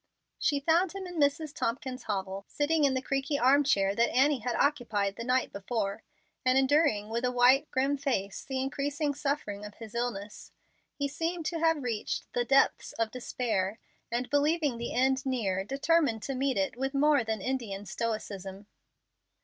She 0.39 0.59
found 0.59 0.93
him 0.93 1.05
in 1.05 1.19
Mrs. 1.19 1.53
Tompkins's 1.53 2.05
hovel, 2.05 2.43
sitting 2.47 2.85
in 2.85 2.95
the 2.95 3.03
creaky 3.03 3.37
arm 3.37 3.63
chair 3.63 3.93
that 3.93 4.09
Annie 4.09 4.39
had 4.39 4.55
occupied 4.55 5.15
the 5.15 5.23
night 5.23 5.51
before, 5.53 6.01
and 6.43 6.57
enduring 6.57 7.09
with 7.09 7.23
a 7.23 7.31
white, 7.31 7.69
grim 7.69 7.97
face 7.97 8.43
the 8.43 8.59
increasing 8.59 9.13
suffering 9.13 9.63
of 9.63 9.75
his 9.75 9.93
illness. 9.93 10.53
He 10.95 11.07
seemed 11.07 11.45
to 11.45 11.59
have 11.59 11.83
reached 11.83 12.33
the 12.33 12.43
depths 12.43 12.93
of 12.93 13.11
despair, 13.11 13.77
and, 14.11 14.27
believing 14.31 14.79
the 14.79 14.91
end 14.95 15.23
near, 15.23 15.63
determined 15.63 16.23
to 16.23 16.33
meet 16.33 16.57
it 16.57 16.75
with 16.77 16.95
more 16.95 17.23
than 17.23 17.39
Indian 17.39 17.85
stoicism. 17.85 18.65